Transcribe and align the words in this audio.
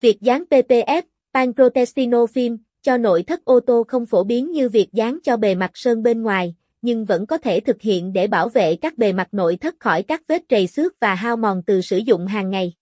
Việc 0.00 0.20
dán 0.20 0.44
PPF, 0.50 1.02
Pancrotestino 1.34 2.24
Film, 2.24 2.58
cho 2.82 2.96
nội 2.96 3.22
thất 3.22 3.44
ô 3.44 3.60
tô 3.60 3.84
không 3.88 4.06
phổ 4.06 4.24
biến 4.24 4.50
như 4.50 4.68
việc 4.68 4.92
dán 4.92 5.18
cho 5.22 5.36
bề 5.36 5.54
mặt 5.54 5.70
sơn 5.74 6.02
bên 6.02 6.22
ngoài, 6.22 6.54
nhưng 6.82 7.04
vẫn 7.04 7.26
có 7.26 7.38
thể 7.38 7.60
thực 7.60 7.82
hiện 7.82 8.12
để 8.12 8.26
bảo 8.26 8.48
vệ 8.48 8.76
các 8.76 8.98
bề 8.98 9.12
mặt 9.12 9.28
nội 9.32 9.56
thất 9.56 9.74
khỏi 9.80 10.02
các 10.02 10.22
vết 10.28 10.42
trầy 10.48 10.66
xước 10.66 11.00
và 11.00 11.14
hao 11.14 11.36
mòn 11.36 11.62
từ 11.66 11.80
sử 11.80 11.98
dụng 11.98 12.26
hàng 12.26 12.50
ngày. 12.50 12.72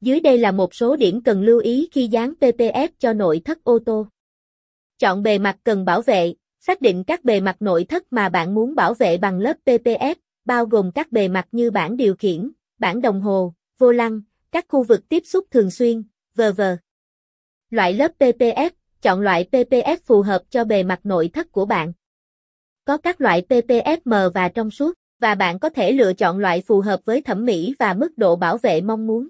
Dưới 0.00 0.20
đây 0.20 0.38
là 0.38 0.52
một 0.52 0.74
số 0.74 0.96
điểm 0.96 1.22
cần 1.22 1.42
lưu 1.42 1.60
ý 1.60 1.88
khi 1.92 2.06
dán 2.06 2.34
PPF 2.40 2.88
cho 2.98 3.12
nội 3.12 3.40
thất 3.44 3.64
ô 3.64 3.78
tô. 3.86 4.06
Chọn 4.98 5.22
bề 5.22 5.38
mặt 5.38 5.56
cần 5.64 5.84
bảo 5.84 6.02
vệ, 6.02 6.34
xác 6.60 6.80
định 6.80 7.04
các 7.04 7.24
bề 7.24 7.40
mặt 7.40 7.56
nội 7.60 7.84
thất 7.84 8.12
mà 8.12 8.28
bạn 8.28 8.54
muốn 8.54 8.74
bảo 8.74 8.94
vệ 8.94 9.18
bằng 9.18 9.38
lớp 9.38 9.56
PPF, 9.66 10.14
bao 10.44 10.66
gồm 10.66 10.90
các 10.92 11.12
bề 11.12 11.28
mặt 11.28 11.48
như 11.52 11.70
bảng 11.70 11.96
điều 11.96 12.14
khiển, 12.14 12.50
bảng 12.78 13.00
đồng 13.00 13.20
hồ, 13.20 13.54
vô 13.78 13.92
lăng, 13.92 14.20
các 14.52 14.64
khu 14.68 14.82
vực 14.82 15.08
tiếp 15.08 15.22
xúc 15.26 15.46
thường 15.50 15.70
xuyên, 15.70 16.02
v.v. 16.38 16.62
Loại 17.70 17.92
lớp 17.92 18.12
PPF, 18.18 18.70
chọn 19.02 19.20
loại 19.20 19.46
PPF 19.52 19.96
phù 20.04 20.22
hợp 20.22 20.42
cho 20.50 20.64
bề 20.64 20.82
mặt 20.82 21.00
nội 21.04 21.30
thất 21.32 21.52
của 21.52 21.64
bạn. 21.64 21.92
Có 22.84 22.96
các 22.96 23.20
loại 23.20 23.42
PPF 23.48 23.98
mờ 24.04 24.30
và 24.34 24.48
trong 24.48 24.70
suốt, 24.70 24.94
và 25.20 25.34
bạn 25.34 25.58
có 25.58 25.68
thể 25.68 25.92
lựa 25.92 26.12
chọn 26.12 26.38
loại 26.38 26.62
phù 26.66 26.80
hợp 26.80 27.00
với 27.04 27.22
thẩm 27.22 27.44
mỹ 27.44 27.74
và 27.78 27.94
mức 27.94 28.18
độ 28.18 28.36
bảo 28.36 28.58
vệ 28.58 28.80
mong 28.80 29.06
muốn. 29.06 29.28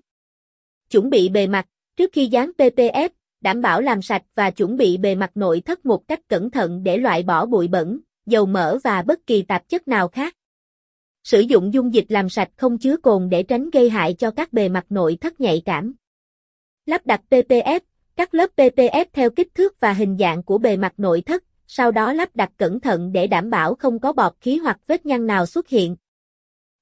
Chuẩn 0.90 1.10
bị 1.10 1.28
bề 1.28 1.46
mặt, 1.46 1.66
trước 1.96 2.10
khi 2.12 2.26
dán 2.26 2.50
PPF, 2.58 3.08
đảm 3.40 3.62
bảo 3.62 3.80
làm 3.80 4.02
sạch 4.02 4.22
và 4.34 4.50
chuẩn 4.50 4.76
bị 4.76 4.96
bề 4.96 5.14
mặt 5.14 5.30
nội 5.34 5.62
thất 5.64 5.86
một 5.86 6.08
cách 6.08 6.20
cẩn 6.28 6.50
thận 6.50 6.82
để 6.82 6.96
loại 6.96 7.22
bỏ 7.22 7.46
bụi 7.46 7.68
bẩn, 7.68 8.00
dầu 8.26 8.46
mỡ 8.46 8.78
và 8.84 9.02
bất 9.02 9.26
kỳ 9.26 9.42
tạp 9.42 9.68
chất 9.68 9.88
nào 9.88 10.08
khác. 10.08 10.34
Sử 11.24 11.40
dụng 11.40 11.74
dung 11.74 11.94
dịch 11.94 12.06
làm 12.08 12.28
sạch 12.28 12.50
không 12.56 12.78
chứa 12.78 12.96
cồn 12.96 13.28
để 13.28 13.42
tránh 13.42 13.70
gây 13.70 13.90
hại 13.90 14.14
cho 14.14 14.30
các 14.30 14.52
bề 14.52 14.68
mặt 14.68 14.86
nội 14.88 15.18
thất 15.20 15.40
nhạy 15.40 15.62
cảm. 15.64 15.94
Lắp 16.88 17.06
đặt 17.06 17.20
PPF, 17.30 17.80
cắt 18.16 18.34
lớp 18.34 18.50
PPF 18.56 19.04
theo 19.12 19.30
kích 19.30 19.54
thước 19.54 19.80
và 19.80 19.92
hình 19.92 20.16
dạng 20.18 20.42
của 20.42 20.58
bề 20.58 20.76
mặt 20.76 20.92
nội 20.96 21.22
thất, 21.26 21.44
sau 21.66 21.90
đó 21.90 22.12
lắp 22.12 22.36
đặt 22.36 22.50
cẩn 22.56 22.80
thận 22.80 23.12
để 23.12 23.26
đảm 23.26 23.50
bảo 23.50 23.74
không 23.74 23.98
có 23.98 24.12
bọt 24.12 24.32
khí 24.40 24.56
hoặc 24.56 24.78
vết 24.86 25.06
nhăn 25.06 25.26
nào 25.26 25.46
xuất 25.46 25.68
hiện. 25.68 25.96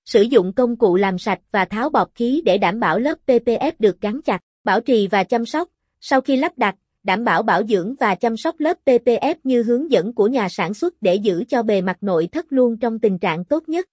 Sử 0.05 0.22
dụng 0.22 0.53
công 0.53 0.77
cụ 0.77 0.97
làm 0.97 1.19
sạch 1.19 1.39
và 1.53 1.64
tháo 1.64 1.89
bọt 1.91 2.08
khí 2.14 2.42
để 2.44 2.58
đảm 2.58 2.81
bảo 2.81 2.98
lớp 2.98 3.19
PPF 3.27 3.72
được 3.78 4.00
gắn 4.00 4.20
chặt, 4.22 4.39
bảo 4.64 4.81
trì 4.81 5.08
và 5.08 5.25
chăm 5.25 5.47
sóc. 5.47 5.69
Sau 6.00 6.20
khi 6.20 6.36
lắp 6.36 6.53
đặt, 6.59 6.75
đảm 7.03 7.25
bảo 7.25 7.42
bảo 7.42 7.66
dưỡng 7.66 7.94
và 8.00 8.14
chăm 8.14 8.36
sóc 8.36 8.55
lớp 8.59 8.77
PPF 8.84 9.34
như 9.44 9.62
hướng 9.62 9.91
dẫn 9.91 10.14
của 10.14 10.27
nhà 10.27 10.48
sản 10.48 10.75
xuất 10.75 10.94
để 11.03 11.14
giữ 11.14 11.44
cho 11.48 11.62
bề 11.62 11.81
mặt 11.81 11.97
nội 12.00 12.28
thất 12.33 12.47
luôn 12.48 12.78
trong 12.78 12.98
tình 12.98 13.19
trạng 13.19 13.44
tốt 13.44 13.69
nhất. 13.69 13.86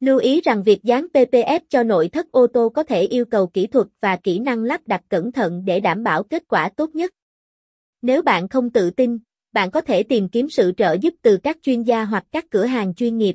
Lưu 0.00 0.18
ý 0.18 0.40
rằng 0.40 0.62
việc 0.62 0.82
dán 0.82 1.06
PPF 1.12 1.60
cho 1.68 1.82
nội 1.82 2.08
thất 2.08 2.32
ô 2.32 2.46
tô 2.46 2.68
có 2.68 2.82
thể 2.82 3.02
yêu 3.02 3.24
cầu 3.24 3.46
kỹ 3.46 3.66
thuật 3.66 3.86
và 4.00 4.16
kỹ 4.16 4.38
năng 4.38 4.62
lắp 4.64 4.80
đặt 4.86 5.02
cẩn 5.08 5.32
thận 5.32 5.64
để 5.64 5.80
đảm 5.80 6.02
bảo 6.02 6.22
kết 6.22 6.42
quả 6.48 6.68
tốt 6.76 6.90
nhất. 6.94 7.10
Nếu 8.02 8.22
bạn 8.22 8.48
không 8.48 8.70
tự 8.70 8.90
tin, 8.90 9.18
bạn 9.52 9.70
có 9.70 9.80
thể 9.80 10.02
tìm 10.02 10.28
kiếm 10.28 10.50
sự 10.50 10.72
trợ 10.76 10.96
giúp 11.00 11.14
từ 11.22 11.36
các 11.36 11.58
chuyên 11.62 11.82
gia 11.82 12.04
hoặc 12.04 12.24
các 12.32 12.46
cửa 12.50 12.64
hàng 12.64 12.94
chuyên 12.94 13.18
nghiệp. 13.18 13.34